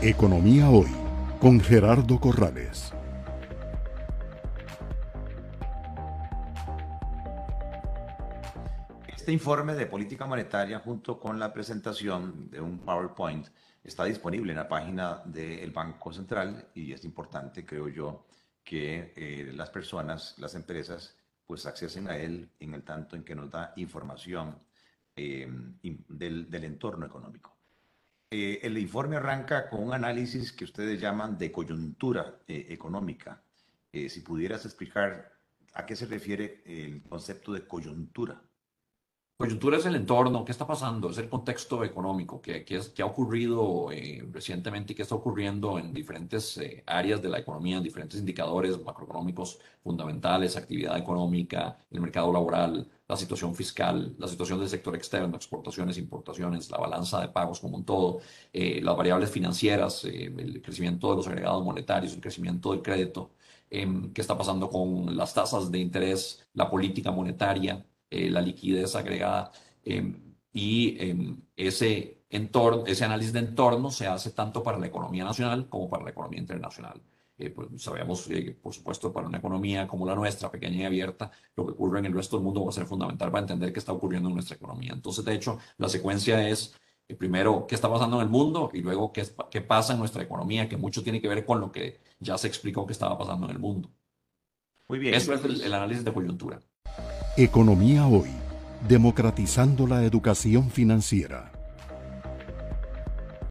[0.00, 0.86] Economía Hoy
[1.40, 2.92] con Gerardo Corrales.
[9.08, 13.48] Este informe de política monetaria junto con la presentación de un PowerPoint
[13.82, 18.24] está disponible en la página del Banco Central y es importante, creo yo,
[18.62, 23.34] que eh, las personas, las empresas, pues accesen a él en el tanto en que
[23.34, 24.60] nos da información
[25.16, 25.48] eh,
[25.82, 27.57] del, del entorno económico.
[28.30, 33.42] Eh, el informe arranca con un análisis que ustedes llaman de coyuntura eh, económica.
[33.90, 35.32] Eh, si pudieras explicar
[35.72, 38.42] a qué se refiere el concepto de coyuntura.
[39.38, 42.66] Coyuntura es el entorno, qué está pasando, es el contexto económico, qué,
[42.98, 43.88] ha ocurrido
[44.32, 49.60] recientemente y qué está ocurriendo en diferentes áreas de la economía, en diferentes indicadores macroeconómicos
[49.80, 55.96] fundamentales, actividad económica, el mercado laboral, la situación fiscal, la situación del sector externo, exportaciones,
[55.96, 58.20] importaciones, la balanza de pagos como un todo,
[58.52, 63.30] eh, las variables financieras, eh, el crecimiento de los agregados monetarios, el crecimiento del crédito,
[63.70, 68.94] em, qué está pasando con las tasas de interés, la política monetaria, eh, la liquidez
[68.96, 69.52] agregada
[70.52, 70.98] y
[71.56, 76.04] ese entorno, ese análisis de entorno se hace tanto para la economía nacional como para
[76.04, 77.00] la economía internacional.
[77.38, 81.30] Eh, pues sabemos que, por supuesto, para una economía como la nuestra, pequeña y abierta,
[81.54, 83.78] lo que ocurre en el resto del mundo va a ser fundamental para entender qué
[83.78, 84.92] está ocurriendo en nuestra economía.
[84.92, 86.74] Entonces, de hecho, la secuencia es,
[87.06, 90.22] eh, primero, qué está pasando en el mundo y luego qué, qué pasa en nuestra
[90.22, 93.46] economía, que mucho tiene que ver con lo que ya se explicó que estaba pasando
[93.46, 93.88] en el mundo.
[94.88, 95.14] Muy bien.
[95.14, 96.60] Eso es el, el análisis de coyuntura.
[97.36, 98.30] Economía hoy,
[98.88, 101.52] democratizando la educación financiera.